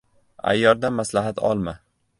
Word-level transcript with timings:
•Ayyordan 0.51 0.97
maslahat 0.99 1.45
olma. 1.53 1.75